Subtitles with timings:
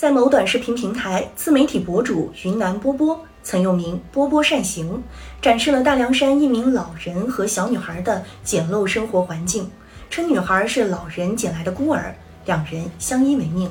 [0.00, 5.02] 在某短视频平台，自媒体博主云南波波曾用名“波波善行”，
[5.42, 9.70] 展示了大凉山一名老人和小女孩的简陋生活环境，
[10.08, 12.14] 称女孩是老人捡来的孤儿，
[12.46, 13.70] 两人相依为命。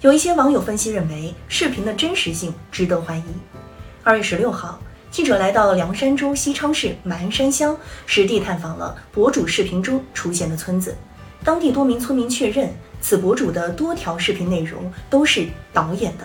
[0.00, 3.22] 有一些网友分析认为，视频的真实性值得怀疑。
[4.02, 4.80] 二月十六号，
[5.12, 10.96] 记者来到凉山州西昌市马鞍山乡，实地探访了博主视频中出现的村子。
[11.44, 12.74] 当地多名村民确认。
[13.00, 16.24] 此博主的多条视频内容都是导演的，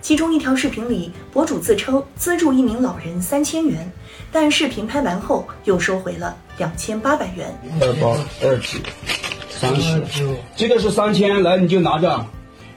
[0.00, 3.90] 其中一条视频里，博主自称资助一名老人三千元，
[4.30, 7.52] 但视频拍完后又收回了两千八百元。
[7.80, 8.08] 二八
[8.42, 8.78] 二九
[9.48, 12.26] 三十，这个是三千，来你就拿着，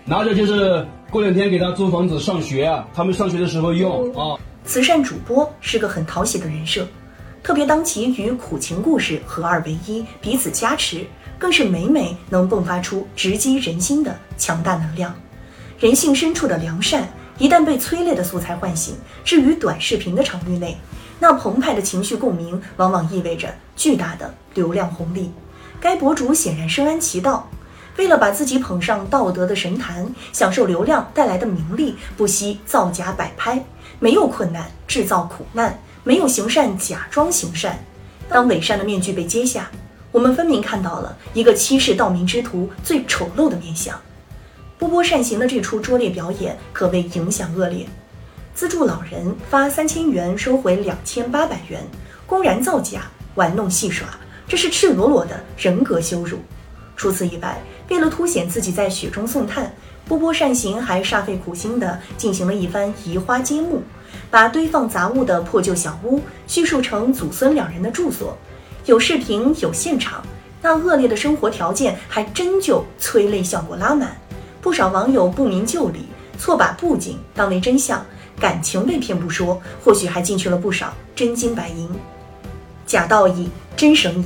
[0.06, 4.40] 拿着就是过两天给他租房子上学，他们上学的时候用啊。
[4.64, 6.88] 慈善主播是个很讨喜的人设，
[7.44, 11.06] 特别当其与苦情故事合二为一，彼此加持。
[11.38, 15.14] 更是每每能迸发出直击人心的强大能量，
[15.80, 20.78] 人性深处的良善一旦被催泪的素材唤醒，置于短视频的场域内，
[21.20, 25.32] 那澎湃的情绪共鸣往往意味着巨大的流量红利。
[25.82, 27.50] 该博主显然深谙其道，
[27.98, 33.64] 为了把自己捧上道德的神坛，享受流量带来的名利，不惜造假摆拍。
[34.00, 37.86] 没有困难制造苦难，没有行善假装行善。
[38.28, 39.70] 当伪善的面具被揭下。
[40.16, 44.00] 我们分明看到了一个欺世盗名之徒最丑陋的面相。
[44.78, 47.86] 波波善行的这出拙劣表演可谓影响恶劣，
[48.54, 51.86] 资助老人发三千元收回两千八百元，
[52.26, 53.02] 公然造假、
[53.36, 54.08] 玩弄戏耍，
[54.48, 56.38] 这是赤裸裸的人格羞辱。
[56.96, 59.70] 除此以外，为了凸显自己在雪中送炭，
[60.08, 63.84] 波波善行还煞费苦心地进行了一番移花接木，
[64.32, 68.38] 把堆放杂物的破旧小屋叙述成祖孙两人的住所。
[68.86, 70.24] 有视频，有现场，
[70.62, 74.16] 那恶劣的生活条件还真就催泪效果拉满。
[74.62, 76.06] 不少网友不明就里，
[76.38, 78.06] 错把布景当为真相，
[78.40, 81.90] 感情被骗不说，或许还进去了不少真金白银。
[82.86, 84.26] 假道义，真生意，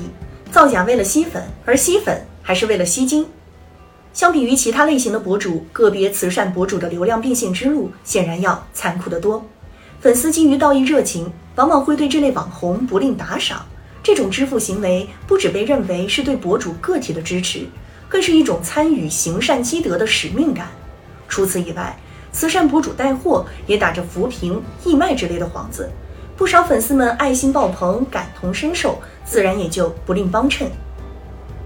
[0.51, 3.25] 造假为了吸粉，而吸粉还是为了吸金。
[4.11, 9.45] 相比于其他类型的博主，个别慈善博主的流量变现之路显然要残酷得多。
[10.01, 13.65] 粉丝基于道义热情，往往会对这类网红不吝打赏。
[14.01, 17.67] 这种支付行为不只被认为是对博主个体的支持，
[18.07, 20.67] 更是一种参与行善积德的使命感。
[21.27, 21.97] 除此以外，
[22.31, 25.89] 慈善博主带货也打着扶贫、义卖之类的幌子，
[26.37, 30.69] 不少粉丝们爱心爆棚，感同身受，自然也就不吝帮衬。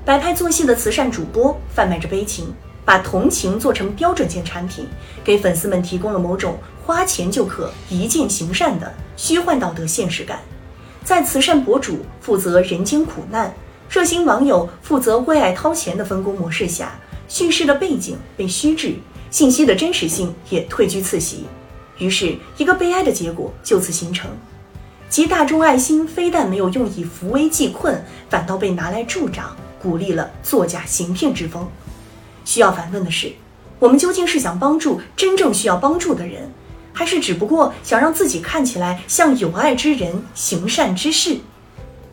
[0.04, 4.88] 摆拍做戏的慈善主播贩卖着悲情，把同情做成标准件产品，
[5.24, 10.40] 给粉丝们提供了某种花钱就可一键行善的虚幻道德现实感。
[11.04, 13.54] 在慈善博主负责人间苦难，
[13.90, 16.98] 热心网友负责为爱掏钱的分工模式下，
[17.28, 18.96] 叙事的背景被虚置，
[19.30, 21.44] 信息的真实性也退居次席，
[21.98, 24.32] 于是，一个悲哀的结果就此形成：
[25.10, 31.68] 集大众爱心非但没有用以扶危济困，反倒被拿来助长，鼓励了作假行骗之风。
[32.46, 33.34] 需要反问的是，
[33.78, 36.50] 我们究竟是想帮助真正需要帮助的人？
[37.04, 41.36] 还是只不过想让自己看起来像有爱之人、行善之事。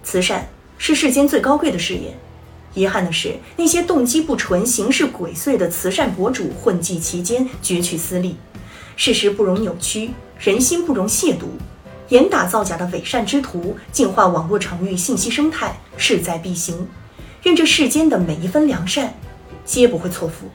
[0.02, 2.18] 慈善是世间最高贵的事业。
[2.74, 8.36] 遗憾的是，那些动机不纯、行事鬼祟的慈善博主混迹其间，攫取私利。
[8.96, 11.44] 事实不容扭曲，人心不容亵渎。
[12.08, 16.88] 严打造假的伪善之徒，净化网络场域信息生态，势在必行。
[17.44, 19.14] 愿这世间的每一分良善，
[19.64, 20.50] 皆不会错付。